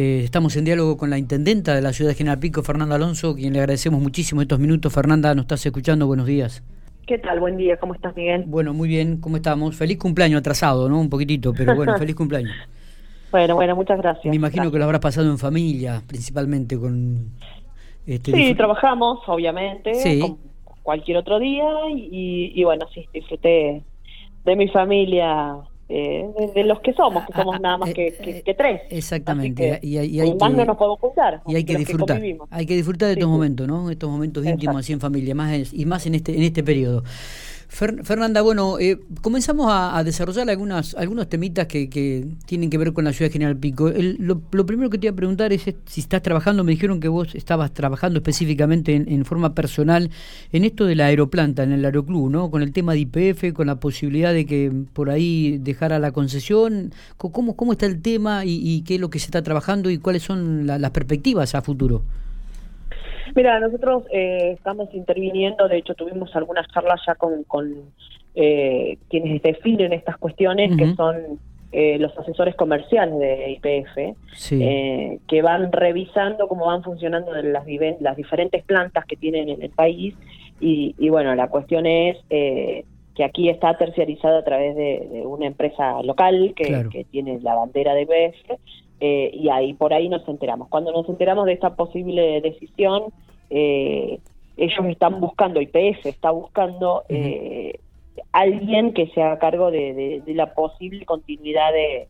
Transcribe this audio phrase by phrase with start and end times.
[0.00, 3.34] Eh, estamos en diálogo con la intendenta de la ciudad de General Pico, Fernanda Alonso,
[3.34, 4.90] quien le agradecemos muchísimo estos minutos.
[4.94, 6.64] Fernanda, nos estás escuchando, buenos días.
[7.06, 7.38] ¿Qué tal?
[7.38, 8.44] Buen día, ¿cómo estás, Miguel?
[8.46, 9.76] Bueno, muy bien, ¿cómo estamos?
[9.76, 10.98] Feliz cumpleaños atrasado, ¿no?
[10.98, 12.54] Un poquitito, pero bueno, feliz cumpleaños.
[13.30, 14.30] Bueno, bueno, muchas gracias.
[14.30, 17.32] Me imagino que lo habrás pasado en familia, principalmente con...
[18.06, 20.38] Este, sí, trabajamos, obviamente, como
[20.82, 23.82] cualquier otro día, y, y bueno, sí, disfruté
[24.46, 25.58] de mi familia
[25.92, 28.82] eh, de, los que somos, que somos nada más ah, que, que, tres.
[28.90, 29.80] Exactamente.
[29.82, 31.42] y, hay más no nos podemos juntar.
[31.48, 32.22] Y hay que disfrutar.
[32.50, 33.90] hay que disfrutar de estos momentos, ¿no?
[33.90, 37.02] Estos momentos íntimos así en familia, más y más en este en este periodo.
[37.70, 43.12] Fernanda, bueno, eh, comenzamos a, desarrollar algunas, algunos temitas que, tienen que ver con la
[43.12, 43.90] ciudad de General Pico.
[43.90, 47.32] lo, primero que te iba a preguntar es si estás trabajando, me dijeron que vos
[47.36, 50.10] estabas trabajando específicamente en, forma personal
[50.52, 52.50] en esto de la aeroplanta, en el aeroclub, ¿no?
[52.50, 56.92] Con el tema de IPF, con la posibilidad de que por ahí dejara la concesión.
[57.16, 60.24] ¿Cómo, cómo está el tema y, qué es lo que se está trabajando y cuáles
[60.24, 62.02] son las perspectivas a futuro?
[63.34, 67.92] Mira, nosotros eh, estamos interviniendo, de hecho tuvimos algunas charlas ya con, con
[68.34, 71.38] eh, quienes definen estas cuestiones, que son
[71.72, 77.64] eh, los asesores comerciales de IPF, que van revisando cómo van funcionando las,
[78.00, 80.14] las diferentes plantas que tienen en el país.
[80.60, 86.52] Y, bueno, la cuestión es que aquí está terciarizado a través de, una empresa local
[86.54, 88.60] que, que, tiene la bandera de IPF
[89.00, 90.68] eh, y ahí por ahí nos enteramos.
[90.68, 93.04] Cuando nos enteramos de esta posible decisión,
[93.48, 94.18] eh,
[94.56, 97.78] ellos están buscando, IPF está buscando eh,
[98.32, 102.08] alguien que se haga cargo de, la posible continuidad de,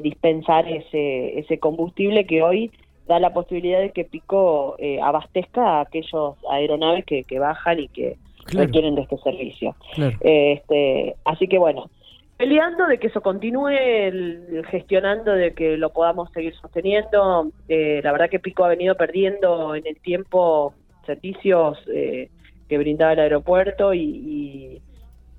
[0.00, 2.70] dispensar ese, ese combustible que hoy
[3.06, 8.94] da la posibilidad de que Pico abastezca a aquellos aeronaves que, bajan y que requieren
[8.94, 9.76] de este servicio.
[10.22, 11.90] Este, así que bueno,
[12.36, 13.70] peleando de que eso continúe,
[14.70, 17.50] gestionando de que lo podamos seguir sosteniendo.
[17.68, 20.74] Eh, la verdad que Pico ha venido perdiendo en el tiempo
[21.06, 22.30] servicios eh,
[22.68, 24.80] que brindaba el aeropuerto y,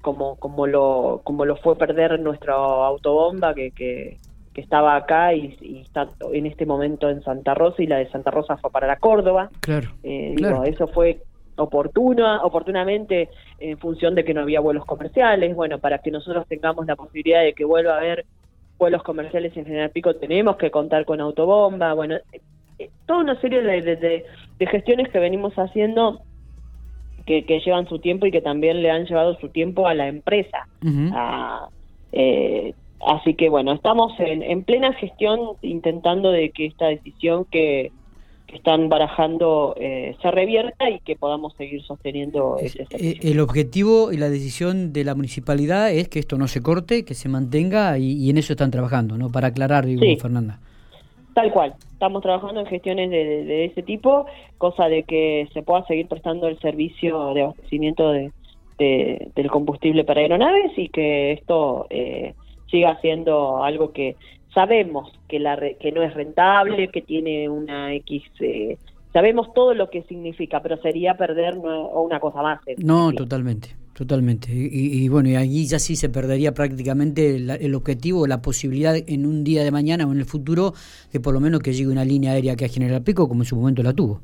[0.01, 4.17] como como lo como lo fue perder nuestra autobomba que, que,
[4.53, 8.55] estaba acá y, está en este momento en Santa Rosa y la de Santa Rosa
[8.57, 9.49] fue para la Córdoba.
[9.59, 9.89] Claro.
[10.03, 10.35] Eh,
[10.65, 11.21] eso fue
[11.57, 13.29] oportuna, oportunamente
[13.59, 15.55] en función de que no había vuelos comerciales.
[15.55, 18.25] Bueno, para que nosotros tengamos la posibilidad de que vuelva a haber
[18.77, 21.93] vuelos comerciales en General Pico, tenemos que contar con autobomba.
[21.93, 22.41] Bueno, eh,
[22.79, 24.25] eh, toda una serie de,
[24.59, 26.21] gestiones que venimos haciendo
[27.25, 30.67] que, llevan su tiempo y que también le han llevado su tiempo a la empresa.
[32.11, 32.73] Eh,
[33.05, 37.91] así que bueno, estamos en, en plena gestión intentando de que esta decisión que
[38.47, 43.19] que están barajando eh, se revierta y que podamos seguir sosteniendo ese eh.
[43.21, 47.13] El objetivo y la decisión de la municipalidad es que esto no se corte, que
[47.13, 49.31] se mantenga y, en eso están trabajando, ¿no?
[49.31, 50.59] Para aclarar, digo, Fernanda.
[51.33, 54.25] Tal cual, estamos trabajando en gestiones de, ese tipo,
[54.57, 58.31] cosa de que se pueda seguir prestando el servicio de abastecimiento de,
[58.77, 62.35] del combustible para aeronaves y que esto eh,
[62.69, 64.15] siga siendo algo que
[64.55, 68.23] sabemos que, la, que no es rentable, que tiene una X...
[68.39, 68.77] Eh,
[69.13, 72.59] sabemos todo lo que significa, pero sería perder una cosa más.
[72.77, 74.49] No, totalmente, totalmente.
[74.51, 79.45] Y, bueno, y allí ya sí se perdería prácticamente el, objetivo, la posibilidad en un
[79.45, 80.73] día de mañana o en el futuro
[81.13, 83.45] que por lo menos que llegue una línea aérea que a General Pico, como en
[83.45, 84.19] su momento la tuvo.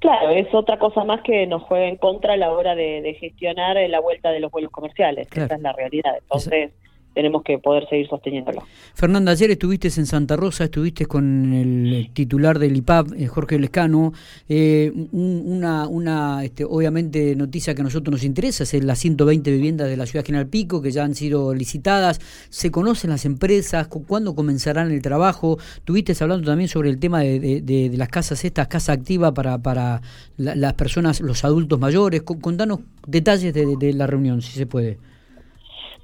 [0.00, 3.76] Claro, es otra cosa más que nos juega en contra a la hora de, gestionar
[3.88, 5.28] la vuelta de los vuelos comerciales.
[5.30, 6.16] Esa es la realidad.
[6.20, 6.72] Entonces
[7.14, 8.62] tenemos que poder seguir sosteniéndolo.
[8.94, 14.12] Fernanda, ayer estuviste en Santa Rosa, estuviste con el titular del IPAP, eh, Jorge Lescano.
[14.48, 19.88] Eh, una, una este, obviamente, noticia que a nosotros nos interesa es las 120 viviendas
[19.88, 22.20] de la ciudad General Pico que ya han sido licitadas.
[22.50, 23.88] ¿Se conocen las empresas?
[23.88, 25.58] ¿Cuándo comenzarán el trabajo?
[25.84, 30.02] Tuviste hablando también sobre el tema de, las casas estas, casa activa para, para
[30.36, 32.22] las personas, los adultos mayores.
[32.22, 34.98] Contanos detalles de la reunión, si se puede.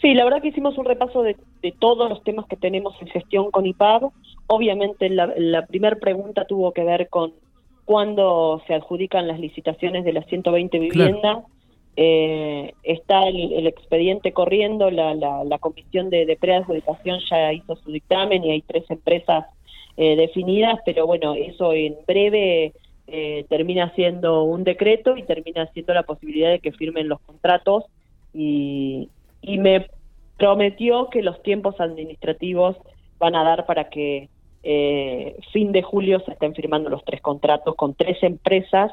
[0.05, 1.35] Sí, la verdad que hicimos un repaso de,
[1.79, 4.11] todos los temas que tenemos en gestión con IPAB.
[4.49, 7.33] Obviamente la, primera pregunta tuvo que ver con
[7.87, 11.45] cuándo se adjudican las licitaciones de las 120 viviendas.
[11.97, 18.45] Eh, está el, expediente corriendo, la, la, comisión de, de preadjudicación ya hizo su dictamen
[18.45, 19.47] y hay tres empresas
[19.97, 22.75] eh, definidas, pero bueno, eso en breve
[23.07, 27.85] eh, termina siendo un decreto y termina siendo la posibilidad de que firmen los contratos
[28.35, 29.09] y,
[29.47, 29.87] y me
[30.39, 32.77] prometió que los tiempos administrativos
[33.19, 34.29] van a dar para que
[34.63, 38.91] eh, fin de julio se estén firmando los tres contratos con tres empresas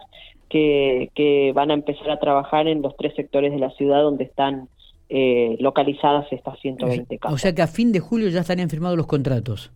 [0.50, 4.25] que, que van a empezar a trabajar en los tres sectores de la ciudad donde
[4.25, 4.68] están
[5.09, 7.36] eh, localizadas estas 120 casas.
[7.36, 9.71] O sea que a fin de julio ya estarían firmados los contratos.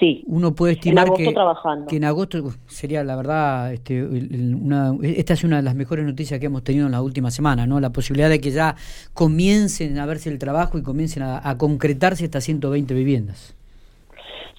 [0.00, 0.24] Sí.
[0.26, 1.86] Uno puede estimar en agosto que, trabajando.
[1.86, 6.40] que en agosto sería, la verdad, este, una, esta es una de las mejores noticias
[6.40, 7.78] que hemos tenido en la última semana, ¿no?
[7.80, 8.76] La posibilidad de que ya
[9.12, 13.54] comiencen a verse el trabajo y comiencen a, a concretarse estas 120 viviendas.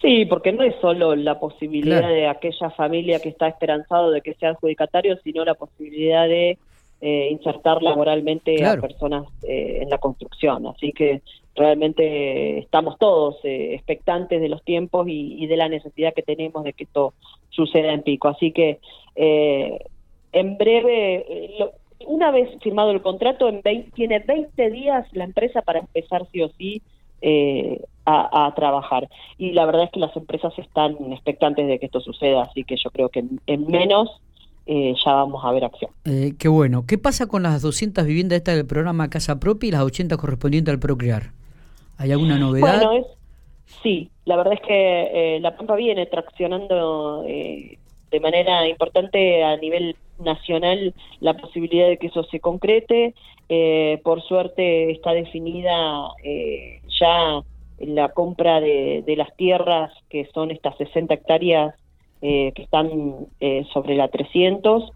[0.01, 4.33] Sí, porque no es solo la posibilidad de aquella familia que está esperanzado de que
[4.35, 6.57] sea adjudicatario, sino la posibilidad de
[7.03, 10.67] eh, insertar laboralmente a personas eh, en la construcción.
[10.67, 11.23] Así que
[11.55, 16.73] realmente estamos todos eh, expectantes de los tiempos y, de la necesidad que tenemos de
[16.73, 17.15] que esto
[17.49, 18.27] suceda en Pico.
[18.27, 18.77] Así que
[19.15, 21.55] en breve,
[22.05, 23.63] una vez firmado el contrato, en
[23.95, 26.83] tiene 20 días la empresa para empezar sí o sí
[28.05, 29.09] a, trabajar.
[29.39, 32.75] Y la verdad es que las empresas están expectantes de que esto suceda, así que
[32.77, 34.21] yo creo que en menos
[34.65, 35.91] eh, ya vamos a ver acción.
[36.05, 36.85] Eh, qué bueno.
[36.87, 40.73] ¿Qué pasa con las 200 viviendas estas del programa Casa Propia y las 80 correspondientes
[40.73, 41.31] al Procrear?
[41.97, 42.77] ¿Hay alguna novedad?
[42.77, 43.05] Bueno, es,
[43.81, 47.77] sí, la verdad es que eh, La Pampa viene traccionando eh,
[48.11, 53.15] de manera importante a nivel nacional la posibilidad de que eso se concrete.
[54.03, 56.09] por suerte está definida
[56.99, 57.41] ya
[57.79, 61.73] la compra de, de las tierras, que son estas 60 hectáreas
[62.21, 64.91] eh, que están eh, sobre la 300,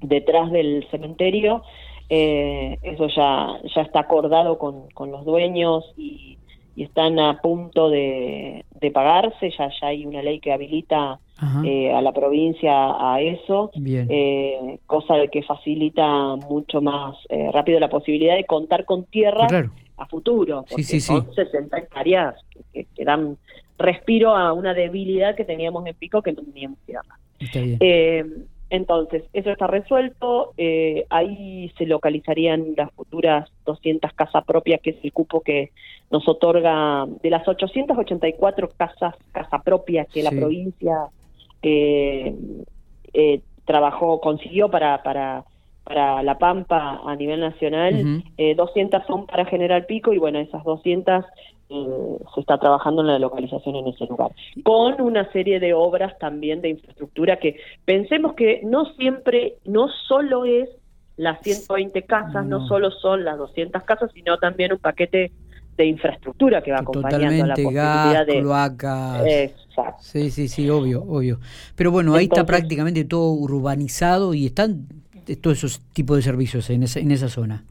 [0.00, 1.62] detrás del cementerio.
[2.08, 6.38] Eh, eso ya, ya está acordado con, con los dueños y,
[6.76, 9.50] están a punto de, de, pagarse.
[9.50, 13.70] Ya, ya hay una ley que habilita a la provincia a eso,
[14.86, 17.16] cosa de que facilita mucho más
[17.52, 19.46] rápido la posibilidad de contar con tierra
[19.98, 22.34] a futuro, porque son 60 hectáreas
[22.72, 23.36] que, que, dan
[23.80, 27.18] respiro a una debilidad que teníamos en Pico que no teníamos tierra.
[27.54, 28.24] Eh,
[28.70, 34.96] entonces, eso está resuelto, eh, ahí se localizarían las futuras 200 casas propias, que es
[35.02, 35.72] el cupo que
[36.08, 41.08] nos otorga de las 884 casas casa propias que la provincia
[41.62, 42.32] eh,
[43.12, 45.42] eh, trabajó, consiguió para, para,
[45.82, 48.22] para La Pampa a nivel nacional,
[48.56, 51.24] 200 son para General Pico y bueno, esas 200
[51.70, 54.32] eh, se está trabajando en la localización en ese lugar.
[54.64, 60.44] Con una serie de obras también de infraestructura que pensemos que no siempre, no solo
[60.44, 60.68] es
[61.16, 65.30] las 120 casas, no, solo son las 200 casas, sino también un paquete
[65.76, 69.22] de infraestructura que va acompañando la posibilidad de cloacas.
[70.00, 71.38] Sí, sí, sí, obvio, obvio.
[71.76, 74.86] Pero bueno, ahí está prácticamente todo urbanizado y están
[75.40, 77.64] todos esos tipos de servicios en esa, en esa zona.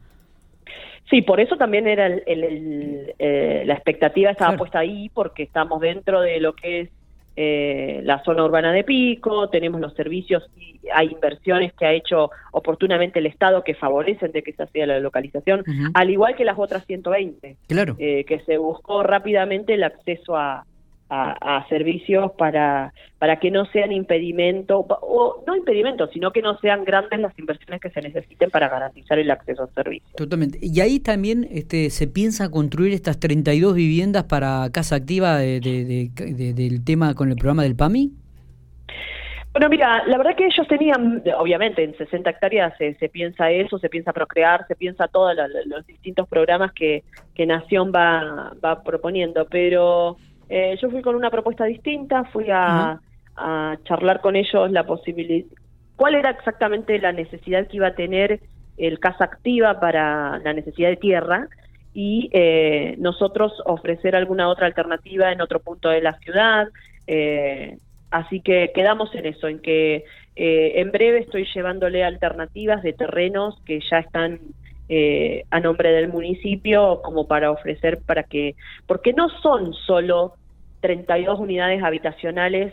[1.10, 6.20] Sí, por eso también era el, eh, la expectativa estaba puesta ahí porque estamos dentro
[6.20, 6.90] de lo que es
[7.36, 12.30] eh, la zona urbana de Pico, tenemos los servicios y hay inversiones que ha hecho
[12.52, 15.64] oportunamente el Estado que favorecen de que se hacía la localización,
[15.94, 17.96] al igual que las otras 120, claro.
[17.98, 20.64] Eh, que se buscó rápidamente el acceso a,
[21.10, 26.84] a, servicios para, para que no sean impedimento, o no impedimento, sino que no sean
[26.84, 30.12] grandes las inversiones que se necesiten para garantizar el acceso a servicios.
[30.14, 30.58] Totalmente.
[30.62, 36.84] Y ahí también este, se piensa construir estas 32 viviendas para casa activa de, del
[36.84, 38.12] tema con el programa del PAMI.
[39.52, 43.88] Bueno, mira, la verdad que ellos tenían, obviamente, en 60 hectáreas se, piensa eso, se
[43.88, 45.34] piensa procrear, se piensa todos
[45.66, 47.02] los distintos programas que,
[47.34, 50.16] que Nación va, va proponiendo, pero
[50.50, 53.00] eh, yo fui con una propuesta distinta, fui a,
[53.84, 55.46] charlar con ellos la posibilidad,
[55.96, 58.40] cuál era exactamente la necesidad que iba a tener
[58.76, 61.48] el Casa Activa para la necesidad de tierra
[61.94, 66.68] y eh, nosotros ofrecer alguna otra alternativa en otro punto de la ciudad.
[67.06, 67.78] Eh,
[68.10, 70.04] así que quedamos en eso, en que
[70.34, 74.40] en breve estoy llevándole alternativas de terrenos que ya están
[75.50, 78.54] a nombre del municipio como para ofrecer para que,
[78.86, 80.34] porque no son solo
[80.80, 82.72] 32 unidades habitacionales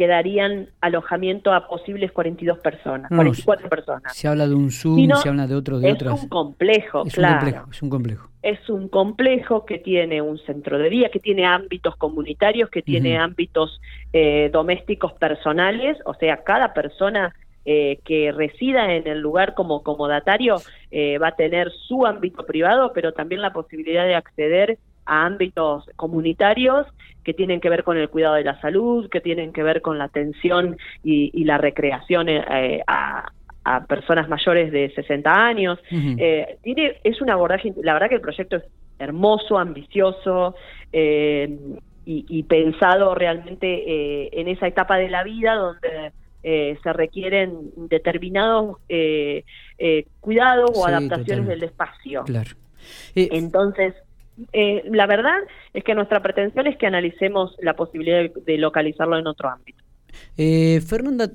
[0.00, 4.16] que darían alojamiento a posibles 42 personas, 44 personas.
[4.16, 7.34] Se habla de un Zoom, se habla de otro, de es un complejo, es claro.
[7.34, 8.28] Un complejo, es un complejo.
[8.42, 13.18] Es un complejo que tiene un centro de día, que tiene ámbitos comunitarios, que tiene
[13.18, 13.78] ámbitos
[14.14, 17.34] eh, domésticos personales, o sea, cada persona
[17.66, 20.56] eh, que resida en el lugar como comodatario
[20.90, 25.88] eh, va a tener su ámbito privado, pero también la posibilidad de acceder a ámbitos
[25.96, 26.86] comunitarios
[27.24, 29.98] que tienen que ver con el cuidado de la salud, que tienen que ver con
[29.98, 33.30] la atención y, la recreación eh, a,
[33.86, 35.78] personas mayores de 60 años.
[35.90, 38.64] Eh, tiene, es un abordaje, la verdad que el proyecto es
[38.98, 40.56] hermoso, ambicioso
[40.92, 41.56] eh,
[42.04, 46.12] y, pensado realmente en esa etapa de la vida donde
[46.82, 48.78] se requieren determinados
[50.20, 52.24] cuidados o adaptaciones del espacio.
[52.24, 52.50] Claro.
[53.14, 53.94] Entonces,
[54.52, 55.36] eh, la verdad
[55.72, 59.82] es que nuestra pretensión es que analicemos la posibilidad de, localizarlo en otro ámbito.
[60.36, 61.30] Eh, Fernanda,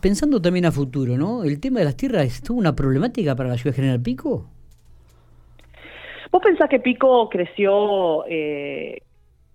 [0.00, 1.44] pensando también a futuro, ¿no?
[1.44, 4.50] ¿El tema de las tierras es una problemática para la ciudad General Pico?
[6.30, 8.24] ¿Vos pensás que Pico creció?
[8.28, 9.02] Eh,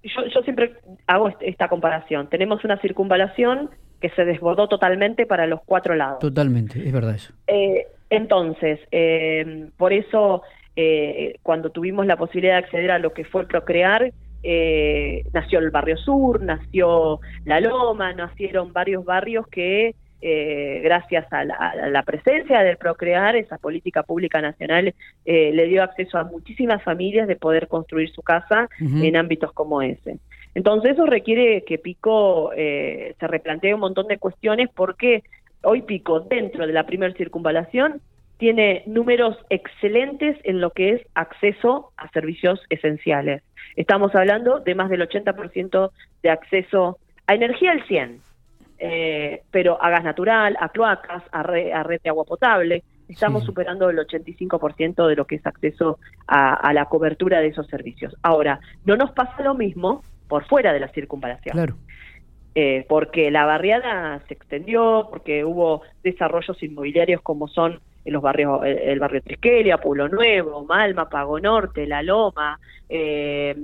[0.04, 0.74] yo, yo siempre
[1.08, 2.30] hago esta comparación.
[2.30, 3.70] Tenemos una circunvalación
[4.04, 6.20] que se desbordó totalmente para los cuatro lados.
[6.20, 7.34] Totalmente, es verdad eso.
[7.48, 10.42] Eh, entonces, eh, por eso,
[10.76, 14.12] eh, cuando tuvimos la posibilidad de acceder a lo que fue Procrear,
[14.44, 21.44] eh, nació el barrio sur, nació La Loma, nacieron varios barrios que eh, gracias a
[21.44, 24.94] la, presencia del Procrear, esa política pública nacional
[25.26, 29.82] eh, le dio acceso a muchísimas familias de poder construir su casa en ámbitos como
[29.82, 30.20] ese.
[30.56, 35.24] Entonces eso requiere que Pico eh, se replantee un montón de cuestiones porque
[35.62, 38.00] hoy Pico, dentro de la primera circunvalación,
[38.38, 43.44] tiene números excelentes en lo que es acceso a servicios esenciales.
[43.76, 46.98] Estamos hablando de más del 80% de acceso
[47.28, 48.20] a energía al 100,
[48.80, 52.84] eh, pero a gas natural, a cloacas, a, red de agua potable.
[53.08, 58.16] Estamos superando el 85% de lo que es acceso a, la cobertura de esos servicios.
[58.24, 61.54] Ahora, no nos pasa lo mismo por fuera de la circunvalación.
[61.54, 61.76] Claro.
[62.56, 68.62] Eh, porque la barriada se extendió, porque hubo desarrollos inmobiliarios como son en los barrios,
[68.64, 73.56] el, barrio Trisquelia, Pueblo Nuevo, Malma, Pago Norte, La Loma, eh,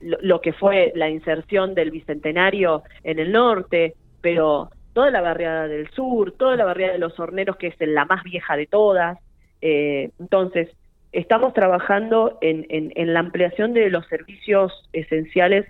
[0.00, 5.88] lo, que fue la inserción del Bicentenario en el norte, pero toda la barriada del
[5.90, 9.18] sur, toda la barriada de los horneros, que es la más vieja de todas.
[9.60, 10.68] Eh, entonces,
[11.12, 15.66] estamos trabajando en, en, la ampliación de los servicios esenciales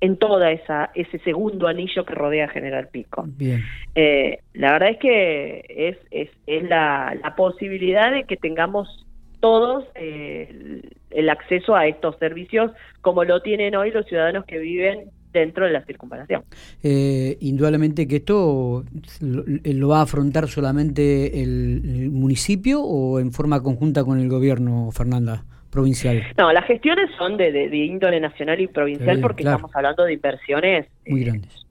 [0.00, 3.24] en toda esa ese segundo anillo que rodea General Pico.
[3.26, 3.62] Bien.
[3.94, 9.06] Eh, la verdad es que es, es, es la, la posibilidad de que tengamos
[9.40, 15.10] todos eh, el acceso a estos servicios como lo tienen hoy los ciudadanos que viven
[15.32, 16.42] dentro de la circunvalación.
[16.82, 18.84] Eh, indudablemente que esto
[19.20, 25.44] lo, va a afrontar solamente el, municipio o en forma conjunta con el gobierno, Fernanda,
[25.70, 26.22] provincial.
[26.36, 31.24] No, las gestiones son de, índole nacional y provincial porque estamos hablando de inversiones muy
[31.24, 31.66] grandes.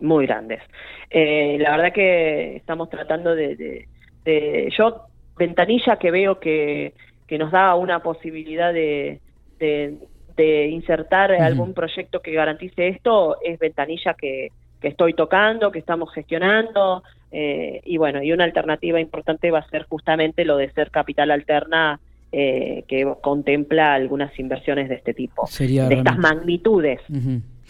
[0.00, 0.62] Muy grandes.
[1.10, 3.86] Eh, la verdad que estamos tratando de,
[4.24, 6.94] de, yo ventanilla que veo que,
[7.26, 9.20] que nos da una posibilidad de,
[9.58, 14.48] de insertar algún proyecto que garantice esto es ventanilla que,
[14.80, 19.68] que estoy tocando, que estamos gestionando, eh, y bueno, y una alternativa importante va a
[19.68, 22.00] ser justamente lo de ser capital alterna,
[22.32, 27.00] eh, que contempla algunas inversiones de este tipo, de estas magnitudes.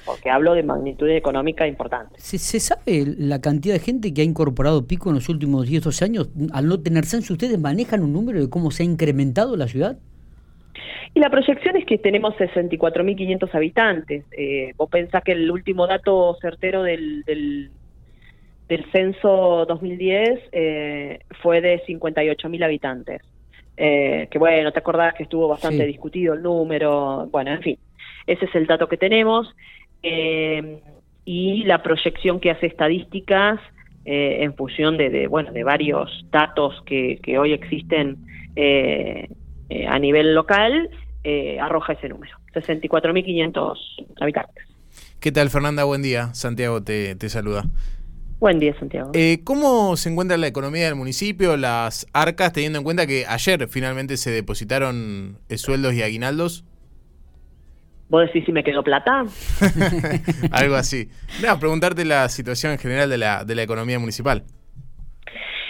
[0.04, 2.14] Porque hablo de magnitud económica importante.
[2.18, 5.82] ¿Se, ¿Se, sabe la cantidad de gente que ha incorporado Pico en los últimos 10
[5.82, 6.30] 12 años?
[6.52, 9.98] Al no tener censo, ¿ustedes manejan un número de cómo se ha incrementado la ciudad?
[11.16, 14.24] Y la proyección es que tenemos 64.500 habitantes.
[14.36, 17.70] Eh, vos pensás que el último dato certero del, del,
[18.92, 23.22] censo 2010 eh, fue de 58.000 habitantes.
[23.76, 27.28] Eh, que bueno, te acordás que estuvo bastante discutido el número.
[27.30, 27.78] Bueno, en fin,
[28.26, 29.54] ese es el dato que tenemos.
[30.02, 30.80] Eh,
[31.24, 33.60] y la proyección que hace estadísticas
[34.08, 38.18] en función de, bueno de varios datos que, que hoy existen
[39.88, 40.88] a nivel local
[41.28, 43.76] eh, arroja ese número, 64.500
[44.20, 44.64] habitantes.
[45.18, 45.82] ¿Qué tal, Fernanda?
[45.82, 46.32] Buen día.
[46.34, 47.64] Santiago te, saluda.
[48.38, 49.10] Buen día, Santiago.
[49.14, 53.66] Eh, ¿Cómo se encuentra la economía del municipio, las arcas, teniendo en cuenta que ayer
[53.68, 56.64] finalmente se depositaron eh, sueldos y aguinaldos?
[58.08, 59.24] ¿Vos decís si me quedó plata?
[60.52, 61.08] Algo así.
[61.44, 64.44] No, preguntarte la situación en general de la, de la economía municipal.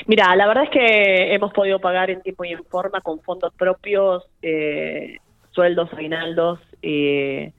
[0.07, 3.53] Mira, la verdad es que hemos podido pagar en tiempo y en forma con fondos
[3.55, 5.19] propios eh,
[5.51, 7.53] sueldos, aguinaldos, eh,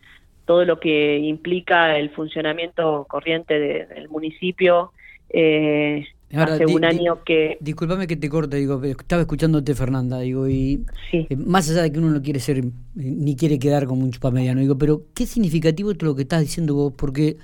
[0.45, 4.93] todo lo que implica el funcionamiento corriente del municipio.
[5.29, 7.57] Eh, hace un año que...
[7.59, 11.99] Disculpame que te corte, digo, estaba escuchándote Fernanda, digo, y eh, más allá de que
[11.99, 12.63] uno no quiere ser,
[12.95, 16.75] ni quiere quedar como un chupamediano, digo, pero qué significativo es lo que estás diciendo
[16.75, 17.37] vos, porque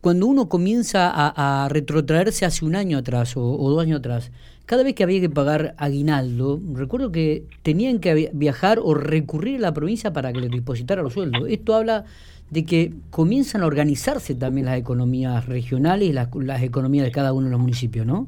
[0.00, 4.32] cuando uno comienza a, retrotraerse hace un año atrás o, dos años atrás,
[4.64, 9.60] cada vez que había que pagar aguinaldo, recuerdo que tenían que viajar o recurrir a
[9.60, 11.42] la provincia para que les depositara los sueldos.
[11.48, 12.04] Esto habla
[12.50, 17.46] de que comienzan a organizarse también las economías regionales y las, economías de cada uno
[17.46, 18.26] de los municipios, ¿no?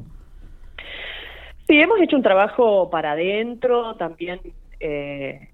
[1.67, 4.41] Sí, hemos hecho un trabajo para adentro, también
[4.81, 5.49] eh,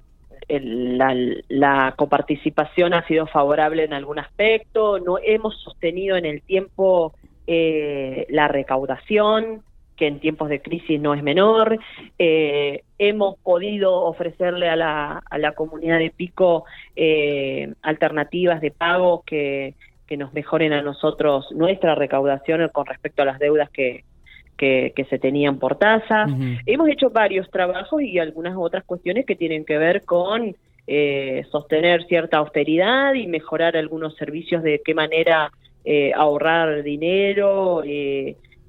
[0.49, 7.15] la, coparticipación ha sido favorable en algún aspecto, no hemos sostenido en el tiempo
[7.47, 9.63] eh, la recaudación,
[9.99, 11.79] que en tiempos de crisis no es menor.
[12.19, 16.65] Eh, hemos podido ofrecerle a la, a la comunidad de Pico
[16.97, 19.75] eh, alternativas de pago que,
[20.07, 24.05] que nos mejoren a nosotros nuestra recaudación con respecto a las deudas que,
[24.57, 26.27] que, se tenían por tasa.
[26.67, 32.05] Hemos hecho varios trabajos y algunas otras cuestiones que tienen que ver con eh, sostener
[32.07, 35.53] cierta austeridad y mejorar algunos servicios de qué manera
[35.85, 37.83] eh, ahorrar dinero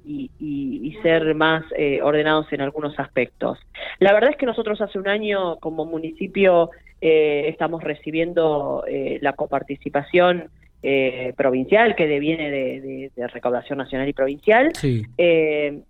[0.06, 1.64] eh, y, y, ser más
[2.02, 3.58] ordenados en algunos aspectos.
[3.98, 8.84] La verdad es que nosotros hace un año como municipio estamos recibiendo
[9.20, 10.50] la coparticipación
[10.82, 14.72] eh, provincial que deviene de, recaudación nacional y provincial.
[15.18, 15.80] Eh,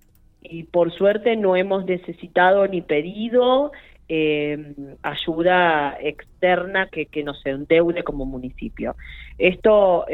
[0.43, 3.71] y por suerte no hemos necesitado ni pedido
[4.09, 8.97] eh, ayuda externa que, que nos endeude como municipio.
[9.38, 10.07] Esto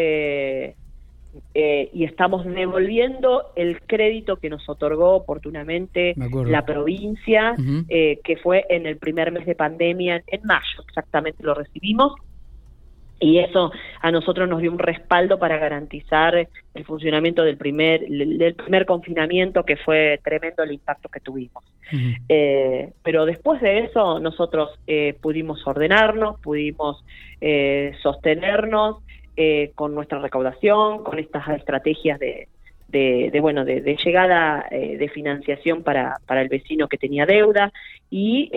[1.55, 7.55] y estamos devolviendo el crédito que nos otorgó oportunamente la provincia,
[7.89, 12.15] que fue en el primer mes de pandemia, en mayo exactamente lo recibimos,
[13.19, 18.55] y eso a nosotros nos dio un respaldo para garantizar el funcionamiento del primer del
[18.55, 21.65] primer confinamiento que fue tremendo el impacto que tuvimos.
[22.29, 27.05] Eh, pero después de eso nosotros eh, pudimos ordenarnos pudimos
[27.41, 28.99] eh, sostenernos
[29.75, 32.49] con nuestra recaudación con estas estrategias de,
[32.89, 37.71] de, bueno de, de llegada de financiación para para el vecino que tenía deuda
[38.11, 38.51] y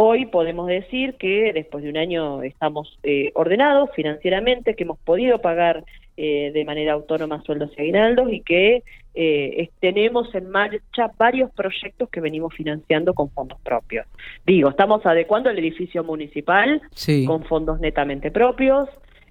[0.00, 5.40] Hoy podemos decir que después de un año estamos eh, ordenados financieramente, que hemos podido
[5.40, 5.82] pagar
[6.16, 8.84] eh, de manera autónoma sueldos y aguinaldos y que
[9.16, 14.06] eh, tenemos en marcha varios proyectos que venimos financiando con fondos propios.
[14.46, 16.80] Digo, estamos adecuando el edificio municipal
[17.26, 18.88] con fondos netamente propios.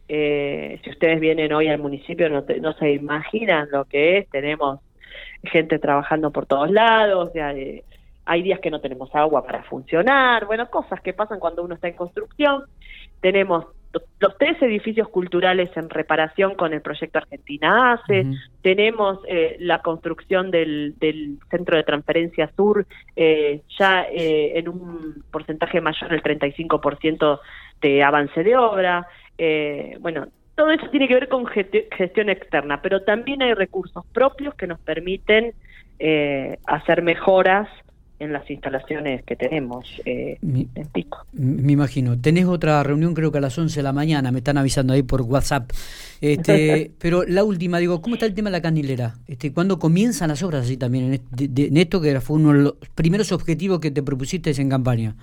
[0.07, 4.29] Si ustedes vienen hoy al municipio no, no se imaginan lo que es.
[4.29, 4.79] Tenemos
[5.43, 7.31] gente trabajando por todos lados.
[7.33, 7.53] Ya,
[8.27, 11.87] hay días que no tenemos agua para funcionar, bueno, cosas que pasan cuando uno está
[11.87, 12.63] en construcción.
[13.21, 13.65] Tenemos
[14.19, 18.25] los tres edificios culturales en reparación con el proyecto Argentina ACE,
[18.61, 20.93] tenemos eh, la construcción del,
[21.49, 27.39] centro de transferencia sur eh, ya eh, en un porcentaje mayor del 35%
[27.81, 29.07] de avance de obra.
[29.99, 34.67] Bueno, todo eso tiene que ver con gestión externa, pero también hay recursos propios que
[34.67, 35.53] nos permiten
[36.65, 37.67] hacer mejoras
[38.19, 41.25] en las instalaciones que tenemos eh, en Pico.
[41.33, 42.19] Me imagino.
[42.19, 45.03] Tenés otra reunión creo que a las 11 de la mañana, me están avisando ahí
[45.03, 45.71] por WhatsApp.
[46.19, 49.15] Este, pero la última, digo, ¿cómo está el tema de la canilera?
[49.27, 53.31] Este, ¿Cuándo comienzan las obras así también en, esto que fue uno de los primeros
[53.31, 55.15] objetivos que te propusiste en campaña?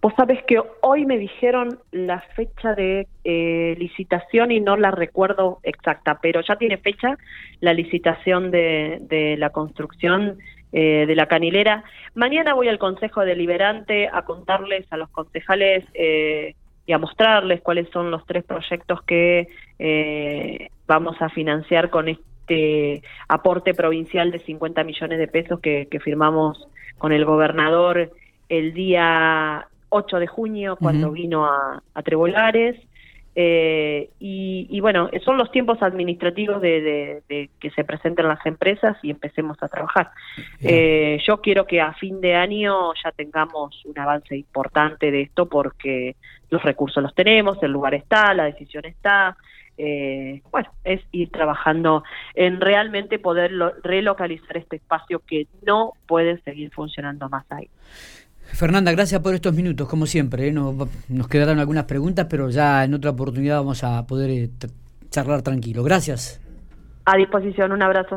[0.00, 5.60] Vos sabés que hoy me dijeron la fecha de eh, licitación y no la recuerdo
[5.62, 7.16] exacta, pero ya tiene fecha
[7.60, 10.38] la licitación de, de la construcción
[10.72, 11.84] eh, de la canilera.
[12.14, 17.88] Mañana voy al Consejo Deliberante a contarles a los concejales eh, y a mostrarles cuáles
[17.90, 24.84] son los tres proyectos que eh, vamos a financiar con este aporte provincial de 50
[24.84, 26.68] millones de pesos que, firmamos
[26.98, 28.10] con el gobernador
[28.48, 32.76] el día 8 de junio cuando vino a, a Trebolares.
[33.38, 37.22] Eh, y, bueno, son los tiempos administrativos de,
[37.60, 40.10] que se presenten las empresas y empecemos a trabajar.
[40.62, 45.46] Eh, yo quiero que a fin de año ya tengamos un avance importante de esto
[45.46, 46.16] porque
[46.48, 49.36] los recursos los tenemos, el lugar está, la decisión está.
[49.76, 52.04] Eh, bueno, es ir trabajando
[52.34, 57.68] en realmente poder relocalizar este espacio que no puede seguir funcionando más ahí.
[58.52, 60.48] Fernanda, gracias por estos minutos, como siempre.
[60.48, 60.52] ¿eh?
[60.52, 60.74] Nos,
[61.08, 64.50] nos, quedaron algunas preguntas, pero ya en otra oportunidad vamos a poder eh,
[65.10, 65.82] charlar tranquilo.
[65.82, 66.40] Gracias.
[67.04, 68.14] A disposición, un abrazo.